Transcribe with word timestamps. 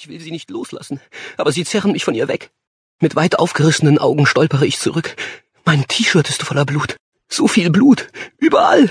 Ich 0.00 0.08
will 0.08 0.18
sie 0.18 0.30
nicht 0.30 0.48
loslassen, 0.48 0.98
aber 1.36 1.52
sie 1.52 1.62
zerren 1.62 1.92
mich 1.92 2.04
von 2.04 2.14
ihr 2.14 2.26
weg. 2.26 2.52
Mit 3.00 3.16
weit 3.16 3.38
aufgerissenen 3.38 3.98
Augen 3.98 4.24
stolpere 4.24 4.64
ich 4.64 4.78
zurück. 4.78 5.14
Mein 5.66 5.86
T-Shirt 5.86 6.26
ist 6.30 6.42
voller 6.42 6.64
Blut. 6.64 6.96
So 7.28 7.46
viel 7.46 7.68
Blut. 7.68 8.08
Überall. 8.38 8.90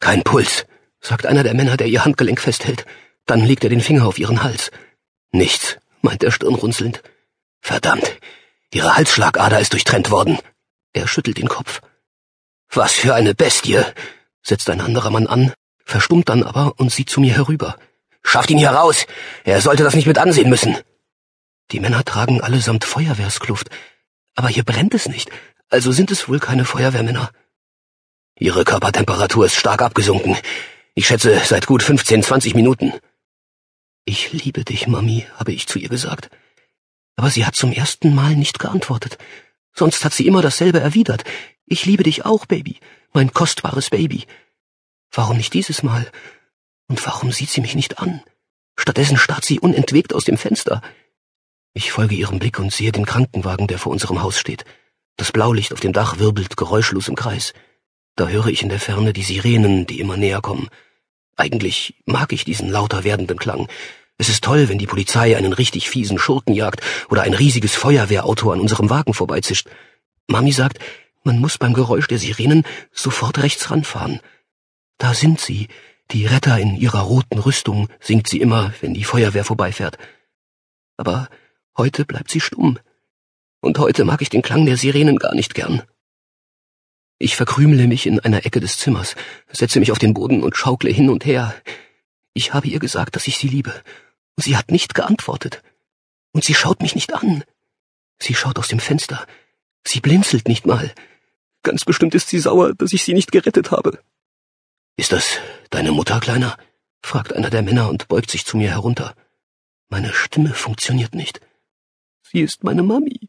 Kein 0.00 0.24
Puls, 0.24 0.66
sagt 1.00 1.26
einer 1.26 1.44
der 1.44 1.54
Männer, 1.54 1.76
der 1.76 1.86
ihr 1.86 2.04
Handgelenk 2.04 2.40
festhält. 2.40 2.86
Dann 3.26 3.38
legt 3.44 3.62
er 3.62 3.70
den 3.70 3.80
Finger 3.80 4.04
auf 4.04 4.18
ihren 4.18 4.42
Hals. 4.42 4.72
Nichts, 5.30 5.78
meint 6.02 6.24
er 6.24 6.32
stirnrunzelnd. 6.32 7.04
Verdammt, 7.60 8.18
ihre 8.72 8.96
Halsschlagader 8.96 9.60
ist 9.60 9.74
durchtrennt 9.74 10.10
worden. 10.10 10.40
Er 10.92 11.06
schüttelt 11.06 11.38
den 11.38 11.48
Kopf. 11.48 11.82
Was 12.68 12.94
für 12.94 13.14
eine 13.14 13.36
Bestie, 13.36 13.80
setzt 14.42 14.68
ein 14.70 14.80
anderer 14.80 15.10
Mann 15.10 15.28
an, 15.28 15.52
verstummt 15.84 16.30
dann 16.30 16.42
aber 16.42 16.80
und 16.80 16.90
sieht 16.90 17.10
zu 17.10 17.20
mir 17.20 17.32
herüber. 17.32 17.76
Schafft 18.26 18.50
ihn 18.50 18.58
hier 18.58 18.70
raus! 18.70 19.06
Er 19.44 19.60
sollte 19.60 19.84
das 19.84 19.94
nicht 19.94 20.08
mit 20.08 20.18
ansehen 20.18 20.50
müssen! 20.50 20.76
Die 21.70 21.78
Männer 21.78 22.04
tragen 22.04 22.40
allesamt 22.40 22.84
Feuerwehrskluft, 22.84 23.70
aber 24.34 24.48
hier 24.48 24.64
brennt 24.64 24.94
es 24.94 25.06
nicht, 25.08 25.30
also 25.70 25.92
sind 25.92 26.10
es 26.10 26.28
wohl 26.28 26.40
keine 26.40 26.64
Feuerwehrmänner. 26.64 27.30
Ihre 28.36 28.64
Körpertemperatur 28.64 29.46
ist 29.46 29.54
stark 29.54 29.80
abgesunken. 29.80 30.36
Ich 30.94 31.06
schätze 31.06 31.40
seit 31.44 31.66
gut 31.66 31.84
15, 31.84 32.24
20 32.24 32.54
Minuten. 32.56 32.92
Ich 34.04 34.32
liebe 34.32 34.64
dich, 34.64 34.88
Mami, 34.88 35.26
habe 35.36 35.52
ich 35.52 35.68
zu 35.68 35.78
ihr 35.78 35.88
gesagt. 35.88 36.28
Aber 37.14 37.30
sie 37.30 37.46
hat 37.46 37.54
zum 37.54 37.72
ersten 37.72 38.12
Mal 38.12 38.34
nicht 38.34 38.58
geantwortet. 38.58 39.18
Sonst 39.72 40.04
hat 40.04 40.12
sie 40.12 40.26
immer 40.26 40.42
dasselbe 40.42 40.80
erwidert. 40.80 41.22
Ich 41.64 41.86
liebe 41.86 42.02
dich 42.02 42.24
auch, 42.24 42.46
Baby, 42.46 42.80
mein 43.12 43.32
kostbares 43.32 43.90
Baby. 43.90 44.26
Warum 45.12 45.36
nicht 45.36 45.54
dieses 45.54 45.84
Mal? 45.84 46.10
Und 46.88 47.04
warum 47.06 47.32
sieht 47.32 47.50
sie 47.50 47.60
mich 47.60 47.74
nicht 47.74 47.98
an? 47.98 48.22
Stattdessen 48.76 49.16
starrt 49.16 49.44
sie 49.44 49.58
unentwegt 49.60 50.14
aus 50.14 50.24
dem 50.24 50.36
Fenster. 50.36 50.82
Ich 51.74 51.92
folge 51.92 52.14
ihrem 52.14 52.38
Blick 52.38 52.58
und 52.58 52.72
sehe 52.72 52.92
den 52.92 53.06
Krankenwagen, 53.06 53.66
der 53.66 53.78
vor 53.78 53.92
unserem 53.92 54.22
Haus 54.22 54.38
steht. 54.38 54.64
Das 55.16 55.32
Blaulicht 55.32 55.72
auf 55.72 55.80
dem 55.80 55.92
Dach 55.92 56.18
wirbelt 56.18 56.56
geräuschlos 56.56 57.08
im 57.08 57.16
Kreis. 57.16 57.54
Da 58.16 58.28
höre 58.28 58.46
ich 58.46 58.62
in 58.62 58.68
der 58.68 58.80
Ferne 58.80 59.12
die 59.12 59.22
Sirenen, 59.22 59.86
die 59.86 60.00
immer 60.00 60.16
näher 60.16 60.40
kommen. 60.40 60.68
Eigentlich 61.36 61.94
mag 62.06 62.32
ich 62.32 62.44
diesen 62.44 62.70
lauter 62.70 63.04
werdenden 63.04 63.38
Klang. 63.38 63.68
Es 64.18 64.30
ist 64.30 64.42
toll, 64.42 64.68
wenn 64.68 64.78
die 64.78 64.86
Polizei 64.86 65.36
einen 65.36 65.52
richtig 65.52 65.90
fiesen 65.90 66.18
Schurken 66.18 66.54
jagt 66.54 66.80
oder 67.10 67.22
ein 67.22 67.34
riesiges 67.34 67.74
Feuerwehrauto 67.74 68.50
an 68.50 68.60
unserem 68.60 68.88
Wagen 68.88 69.12
vorbeizischt. 69.12 69.68
Mami 70.28 70.52
sagt, 70.52 70.78
man 71.24 71.38
muss 71.38 71.58
beim 71.58 71.74
Geräusch 71.74 72.06
der 72.06 72.18
Sirenen 72.18 72.64
sofort 72.92 73.42
rechts 73.42 73.70
ranfahren. 73.70 74.20
Da 74.96 75.12
sind 75.12 75.40
sie, 75.40 75.68
die 76.10 76.26
Retter 76.26 76.58
in 76.58 76.76
ihrer 76.76 77.00
roten 77.00 77.38
Rüstung, 77.38 77.88
singt 78.00 78.28
sie 78.28 78.40
immer, 78.40 78.72
wenn 78.80 78.94
die 78.94 79.04
Feuerwehr 79.04 79.44
vorbeifährt. 79.44 79.98
Aber 80.96 81.28
heute 81.76 82.04
bleibt 82.04 82.30
sie 82.30 82.40
stumm. 82.40 82.78
Und 83.60 83.78
heute 83.78 84.04
mag 84.04 84.22
ich 84.22 84.28
den 84.28 84.42
Klang 84.42 84.66
der 84.66 84.76
Sirenen 84.76 85.18
gar 85.18 85.34
nicht 85.34 85.54
gern. 85.54 85.82
Ich 87.18 87.34
verkrümele 87.34 87.86
mich 87.86 88.06
in 88.06 88.20
einer 88.20 88.44
Ecke 88.44 88.60
des 88.60 88.76
Zimmers, 88.76 89.16
setze 89.50 89.80
mich 89.80 89.90
auf 89.90 89.98
den 89.98 90.14
Boden 90.14 90.42
und 90.42 90.56
schaukle 90.56 90.90
hin 90.90 91.08
und 91.08 91.24
her. 91.24 91.54
Ich 92.34 92.52
habe 92.52 92.68
ihr 92.68 92.78
gesagt, 92.78 93.16
dass 93.16 93.26
ich 93.26 93.38
sie 93.38 93.48
liebe, 93.48 93.72
und 94.36 94.44
sie 94.44 94.56
hat 94.56 94.70
nicht 94.70 94.94
geantwortet. 94.94 95.62
Und 96.32 96.44
sie 96.44 96.54
schaut 96.54 96.82
mich 96.82 96.94
nicht 96.94 97.14
an. 97.14 97.44
Sie 98.18 98.34
schaut 98.34 98.58
aus 98.58 98.68
dem 98.68 98.80
Fenster. 98.80 99.26
Sie 99.84 100.00
blinzelt 100.00 100.46
nicht 100.46 100.66
mal. 100.66 100.92
Ganz 101.62 101.84
bestimmt 101.84 102.14
ist 102.14 102.28
sie 102.28 102.38
sauer, 102.38 102.74
dass 102.74 102.92
ich 102.92 103.02
sie 103.02 103.14
nicht 103.14 103.32
gerettet 103.32 103.70
habe. 103.70 103.98
Ist 104.96 105.12
das 105.12 105.38
deine 105.70 105.92
Mutter, 105.92 106.20
Kleiner? 106.20 106.56
fragt 107.02 107.32
einer 107.34 107.50
der 107.50 107.62
Männer 107.62 107.90
und 107.90 108.08
beugt 108.08 108.30
sich 108.30 108.46
zu 108.46 108.56
mir 108.56 108.70
herunter. 108.70 109.14
Meine 109.88 110.12
Stimme 110.12 110.54
funktioniert 110.54 111.14
nicht. 111.14 111.40
Sie 112.22 112.40
ist 112.40 112.64
meine 112.64 112.82
Mami. 112.82 113.28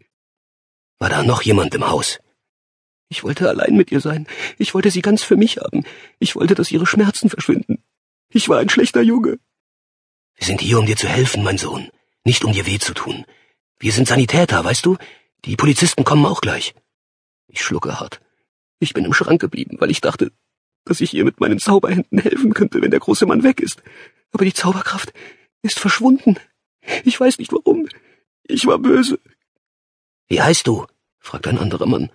War 0.97 1.09
da 1.09 1.23
noch 1.23 1.41
jemand 1.41 1.75
im 1.75 1.87
Haus? 1.87 2.19
Ich 3.09 3.23
wollte 3.23 3.47
allein 3.47 3.75
mit 3.75 3.91
ihr 3.91 4.01
sein. 4.01 4.27
Ich 4.57 4.73
wollte 4.73 4.91
sie 4.91 5.01
ganz 5.01 5.23
für 5.23 5.35
mich 5.35 5.57
haben. 5.57 5.83
Ich 6.19 6.35
wollte, 6.35 6.55
dass 6.55 6.71
ihre 6.71 6.87
Schmerzen 6.87 7.29
verschwinden. 7.29 7.83
Ich 8.29 8.49
war 8.49 8.59
ein 8.59 8.69
schlechter 8.69 9.01
Junge. 9.01 9.39
Wir 10.35 10.45
sind 10.47 10.61
hier, 10.61 10.79
um 10.79 10.85
dir 10.85 10.97
zu 10.97 11.07
helfen, 11.07 11.43
mein 11.43 11.57
Sohn, 11.57 11.89
nicht 12.23 12.43
um 12.43 12.53
dir 12.53 12.65
weh 12.65 12.79
zu 12.79 12.93
tun. 12.93 13.25
Wir 13.79 13.91
sind 13.91 14.07
Sanitäter, 14.07 14.63
weißt 14.63 14.85
du? 14.85 14.97
Die 15.45 15.55
Polizisten 15.55 16.03
kommen 16.03 16.25
auch 16.25 16.41
gleich. 16.41 16.73
Ich 17.47 17.61
schlucke 17.61 17.99
hart. 17.99 18.21
Ich 18.79 18.93
bin 18.93 19.05
im 19.05 19.13
Schrank 19.13 19.39
geblieben, 19.39 19.77
weil 19.79 19.91
ich 19.91 20.01
dachte, 20.01 20.31
dass 20.87 21.01
ich 21.01 21.13
ihr 21.13 21.25
mit 21.25 21.39
meinen 21.39 21.59
Zauberhänden 21.59 22.19
helfen 22.19 22.53
könnte, 22.53 22.81
wenn 22.81 22.91
der 22.91 22.99
große 22.99 23.25
Mann 23.25 23.43
weg 23.43 23.59
ist. 23.59 23.81
Aber 24.31 24.45
die 24.45 24.53
Zauberkraft 24.53 25.13
ist 25.61 25.79
verschwunden. 25.79 26.37
Ich 27.03 27.19
weiß 27.19 27.39
nicht 27.39 27.51
warum. 27.51 27.87
Ich 28.43 28.65
war 28.65 28.79
böse. 28.79 29.19
Wie 30.27 30.41
heißt 30.41 30.67
du? 30.67 30.85
fragt 31.19 31.47
ein 31.47 31.57
anderer 31.57 31.85
Mann. 31.85 32.11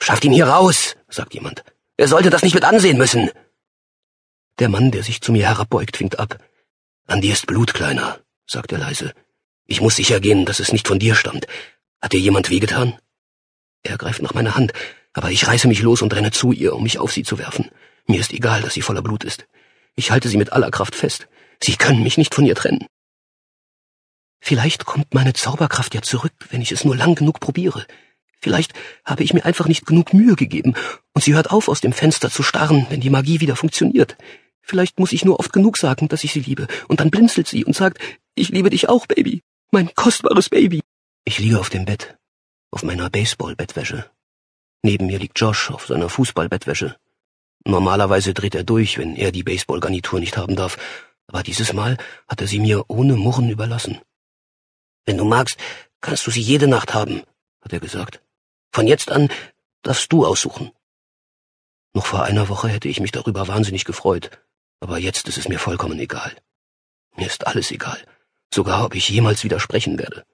Schafft 0.00 0.24
ihn 0.24 0.32
hier 0.32 0.46
raus, 0.46 0.96
sagt 1.08 1.34
jemand. 1.34 1.64
Er 1.96 2.08
sollte 2.08 2.30
das 2.30 2.42
nicht 2.42 2.54
mit 2.54 2.64
ansehen 2.64 2.98
müssen. 2.98 3.30
Der 4.58 4.68
Mann, 4.68 4.90
der 4.90 5.02
sich 5.02 5.20
zu 5.20 5.32
mir 5.32 5.48
herabbeugt, 5.48 6.00
winkt 6.00 6.18
ab. 6.18 6.38
An 7.06 7.20
dir 7.20 7.32
ist 7.32 7.46
Blut, 7.46 7.74
Kleiner, 7.74 8.20
sagt 8.46 8.72
er 8.72 8.78
leise. 8.78 9.12
Ich 9.66 9.80
muss 9.80 9.96
sicher 9.96 10.20
gehen, 10.20 10.44
dass 10.44 10.60
es 10.60 10.72
nicht 10.72 10.88
von 10.88 10.98
dir 10.98 11.14
stammt. 11.14 11.46
Hat 12.00 12.12
dir 12.12 12.20
jemand 12.20 12.50
wehgetan? 12.50 12.98
Er 13.82 13.98
greift 13.98 14.22
nach 14.22 14.34
meiner 14.34 14.54
Hand, 14.54 14.72
aber 15.12 15.30
ich 15.30 15.46
reiße 15.46 15.68
mich 15.68 15.82
los 15.82 16.02
und 16.02 16.14
renne 16.14 16.30
zu 16.30 16.52
ihr, 16.52 16.74
um 16.74 16.82
mich 16.82 16.98
auf 16.98 17.12
sie 17.12 17.22
zu 17.22 17.38
werfen. 17.38 17.70
Mir 18.06 18.20
ist 18.20 18.32
egal, 18.32 18.62
dass 18.62 18.74
sie 18.74 18.82
voller 18.82 19.02
Blut 19.02 19.24
ist. 19.24 19.46
Ich 19.94 20.10
halte 20.10 20.28
sie 20.28 20.36
mit 20.36 20.52
aller 20.52 20.70
Kraft 20.70 20.94
fest. 20.94 21.28
Sie 21.62 21.76
können 21.76 22.02
mich 22.02 22.18
nicht 22.18 22.34
von 22.34 22.44
ihr 22.44 22.54
trennen. 22.54 22.86
Vielleicht 24.40 24.86
kommt 24.86 25.14
meine 25.14 25.34
Zauberkraft 25.34 25.94
ja 25.94 26.02
zurück, 26.02 26.32
wenn 26.50 26.62
ich 26.62 26.72
es 26.72 26.84
nur 26.84 26.96
lang 26.96 27.14
genug 27.14 27.38
probiere. 27.38 27.86
Vielleicht 28.40 28.72
habe 29.04 29.22
ich 29.22 29.32
mir 29.32 29.44
einfach 29.44 29.68
nicht 29.68 29.86
genug 29.86 30.12
Mühe 30.12 30.34
gegeben 30.34 30.74
und 31.12 31.22
sie 31.22 31.34
hört 31.34 31.52
auf, 31.52 31.68
aus 31.68 31.80
dem 31.80 31.92
Fenster 31.92 32.28
zu 32.28 32.42
starren, 32.42 32.86
wenn 32.90 33.00
die 33.00 33.10
Magie 33.10 33.40
wieder 33.40 33.54
funktioniert. 33.54 34.16
Vielleicht 34.60 34.98
muss 34.98 35.12
ich 35.12 35.24
nur 35.24 35.38
oft 35.38 35.52
genug 35.52 35.76
sagen, 35.76 36.08
dass 36.08 36.24
ich 36.24 36.32
sie 36.32 36.40
liebe, 36.40 36.66
und 36.88 36.98
dann 36.98 37.10
blinzelt 37.10 37.46
sie 37.46 37.64
und 37.64 37.76
sagt, 37.76 37.98
ich 38.34 38.48
liebe 38.48 38.70
dich 38.70 38.88
auch, 38.88 39.06
Baby, 39.06 39.42
mein 39.70 39.94
kostbares 39.94 40.48
Baby. 40.48 40.80
Ich 41.24 41.38
liege 41.38 41.60
auf 41.60 41.70
dem 41.70 41.84
Bett, 41.84 42.16
auf 42.72 42.82
meiner 42.82 43.10
Baseballbettwäsche. 43.10 44.10
Neben 44.82 45.06
mir 45.06 45.20
liegt 45.20 45.38
Josh 45.38 45.70
auf 45.70 45.86
seiner 45.86 46.08
Fußballbettwäsche. 46.08 46.96
Normalerweise 47.64 48.34
dreht 48.34 48.54
er 48.54 48.64
durch, 48.64 48.98
wenn 48.98 49.16
er 49.16 49.32
die 49.32 49.44
Baseballgarnitur 49.44 50.18
nicht 50.20 50.36
haben 50.36 50.56
darf, 50.56 50.78
aber 51.26 51.42
dieses 51.42 51.72
Mal 51.72 51.96
hat 52.28 52.40
er 52.40 52.46
sie 52.46 52.58
mir 52.58 52.84
ohne 52.88 53.16
Murren 53.16 53.50
überlassen. 53.50 54.00
Wenn 55.04 55.16
du 55.16 55.24
magst, 55.24 55.58
kannst 56.00 56.26
du 56.26 56.30
sie 56.30 56.40
jede 56.40 56.68
Nacht 56.68 56.94
haben, 56.94 57.22
hat 57.60 57.72
er 57.72 57.80
gesagt. 57.80 58.20
Von 58.72 58.86
jetzt 58.86 59.10
an 59.10 59.28
darfst 59.82 60.12
du 60.12 60.26
aussuchen. 60.26 60.72
Noch 61.94 62.06
vor 62.06 62.24
einer 62.24 62.48
Woche 62.48 62.68
hätte 62.68 62.88
ich 62.88 63.00
mich 63.00 63.12
darüber 63.12 63.48
wahnsinnig 63.48 63.84
gefreut, 63.84 64.30
aber 64.80 64.98
jetzt 64.98 65.28
ist 65.28 65.38
es 65.38 65.48
mir 65.48 65.58
vollkommen 65.58 65.98
egal. 65.98 66.34
Mir 67.16 67.26
ist 67.26 67.46
alles 67.46 67.70
egal, 67.70 68.02
sogar 68.52 68.84
ob 68.84 68.94
ich 68.94 69.08
jemals 69.08 69.44
widersprechen 69.44 69.98
werde. 69.98 70.24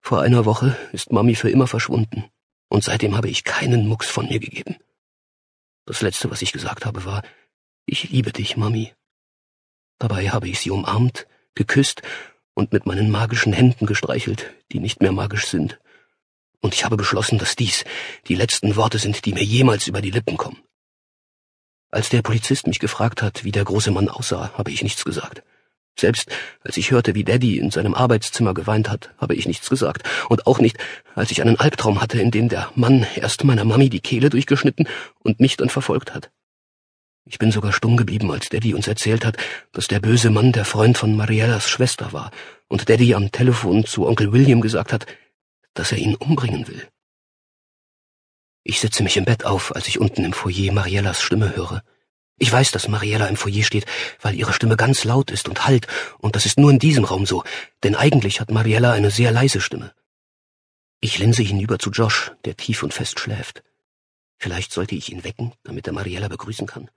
Vor 0.00 0.20
einer 0.20 0.44
Woche 0.44 0.76
ist 0.92 1.12
Mami 1.12 1.34
für 1.34 1.50
immer 1.50 1.66
verschwunden, 1.66 2.30
und 2.68 2.84
seitdem 2.84 3.16
habe 3.16 3.28
ich 3.28 3.42
keinen 3.42 3.88
Mucks 3.88 4.08
von 4.08 4.28
mir 4.28 4.38
gegeben. 4.38 4.76
Das 5.86 6.00
Letzte, 6.00 6.30
was 6.30 6.42
ich 6.42 6.52
gesagt 6.52 6.86
habe, 6.86 7.04
war, 7.04 7.22
ich 7.86 8.10
liebe 8.10 8.32
dich, 8.32 8.56
Mami. 8.56 8.92
Dabei 9.98 10.30
habe 10.30 10.48
ich 10.48 10.58
sie 10.58 10.70
umarmt, 10.70 11.26
geküsst 11.54 12.02
und 12.54 12.72
mit 12.72 12.86
meinen 12.86 13.10
magischen 13.10 13.52
Händen 13.52 13.86
gestreichelt, 13.86 14.54
die 14.72 14.80
nicht 14.80 15.00
mehr 15.00 15.12
magisch 15.12 15.46
sind 15.46 15.78
und 16.64 16.72
ich 16.74 16.84
habe 16.86 16.96
beschlossen, 16.96 17.38
dass 17.38 17.56
dies 17.56 17.84
die 18.26 18.34
letzten 18.34 18.74
Worte 18.74 18.98
sind, 18.98 19.26
die 19.26 19.34
mir 19.34 19.44
jemals 19.44 19.86
über 19.86 20.00
die 20.00 20.10
Lippen 20.10 20.38
kommen. 20.38 20.62
Als 21.90 22.08
der 22.08 22.22
Polizist 22.22 22.66
mich 22.66 22.78
gefragt 22.78 23.20
hat, 23.20 23.44
wie 23.44 23.52
der 23.52 23.64
große 23.64 23.90
Mann 23.90 24.08
aussah, 24.08 24.50
habe 24.54 24.70
ich 24.70 24.82
nichts 24.82 25.04
gesagt. 25.04 25.42
Selbst 25.98 26.30
als 26.62 26.76
ich 26.76 26.90
hörte, 26.90 27.14
wie 27.14 27.24
Daddy 27.24 27.58
in 27.58 27.70
seinem 27.70 27.94
Arbeitszimmer 27.94 28.52
geweint 28.52 28.90
hat, 28.90 29.14
habe 29.18 29.34
ich 29.34 29.46
nichts 29.46 29.70
gesagt. 29.70 30.02
Und 30.28 30.46
auch 30.46 30.58
nicht, 30.58 30.76
als 31.14 31.30
ich 31.30 31.40
einen 31.40 31.58
Albtraum 31.58 32.00
hatte, 32.00 32.20
in 32.20 32.30
dem 32.30 32.48
der 32.48 32.70
Mann 32.74 33.06
erst 33.14 33.44
meiner 33.44 33.64
Mami 33.64 33.90
die 33.90 34.00
Kehle 34.00 34.30
durchgeschnitten 34.30 34.88
und 35.20 35.40
mich 35.40 35.56
dann 35.56 35.68
verfolgt 35.68 36.14
hat. 36.14 36.30
Ich 37.26 37.38
bin 37.38 37.52
sogar 37.52 37.72
stumm 37.72 37.96
geblieben, 37.96 38.30
als 38.30 38.50
Daddy 38.50 38.74
uns 38.74 38.86
erzählt 38.86 39.24
hat, 39.24 39.38
dass 39.72 39.88
der 39.88 40.00
böse 40.00 40.30
Mann 40.30 40.52
der 40.52 40.66
Freund 40.66 40.98
von 40.98 41.16
Mariellas 41.16 41.68
Schwester 41.68 42.12
war 42.12 42.30
und 42.68 42.88
Daddy 42.90 43.14
am 43.14 43.32
Telefon 43.32 43.86
zu 43.86 44.06
Onkel 44.06 44.32
William 44.32 44.60
gesagt 44.60 44.92
hat, 44.92 45.06
dass 45.72 45.92
er 45.92 45.98
ihn 45.98 46.16
umbringen 46.16 46.68
will. 46.68 46.86
Ich 48.62 48.80
setze 48.80 49.02
mich 49.02 49.16
im 49.16 49.24
Bett 49.24 49.44
auf, 49.44 49.74
als 49.74 49.88
ich 49.88 50.00
unten 50.00 50.24
im 50.24 50.32
Foyer 50.32 50.72
Mariellas 50.72 51.22
Stimme 51.22 51.56
höre. 51.56 51.82
Ich 52.36 52.50
weiß, 52.50 52.72
dass 52.72 52.88
Mariella 52.88 53.26
im 53.28 53.36
Foyer 53.36 53.62
steht, 53.62 53.86
weil 54.20 54.34
ihre 54.34 54.52
Stimme 54.52 54.76
ganz 54.76 55.04
laut 55.04 55.30
ist 55.30 55.48
und 55.48 55.66
hallt, 55.66 55.86
und 56.18 56.34
das 56.34 56.46
ist 56.46 56.58
nur 56.58 56.70
in 56.70 56.78
diesem 56.80 57.04
Raum 57.04 57.26
so, 57.26 57.44
denn 57.82 57.94
eigentlich 57.94 58.40
hat 58.40 58.50
Mariella 58.50 58.92
eine 58.92 59.10
sehr 59.10 59.30
leise 59.30 59.60
Stimme. 59.60 59.94
Ich 61.00 61.18
linse 61.18 61.42
hinüber 61.42 61.78
zu 61.78 61.90
Josh, 61.90 62.32
der 62.44 62.56
tief 62.56 62.82
und 62.82 62.94
fest 62.94 63.20
schläft. 63.20 63.62
Vielleicht 64.38 64.72
sollte 64.72 64.94
ich 64.94 65.12
ihn 65.12 65.22
wecken, 65.22 65.52
damit 65.62 65.86
er 65.86 65.92
Mariella 65.92 66.28
begrüßen 66.28 66.66
kann. 66.66 66.90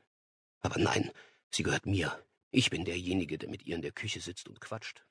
Aber 0.62 0.80
nein, 0.80 1.12
sie 1.52 1.64
gehört 1.64 1.86
mir. 1.86 2.18
Ich 2.52 2.70
bin 2.70 2.86
derjenige, 2.86 3.38
der 3.38 3.50
mit 3.50 3.66
ihr 3.66 3.76
in 3.76 3.82
der 3.82 3.92
Küche 3.92 4.22
sitzt 4.22 4.48
und 4.48 4.60
quatscht. 4.60 5.04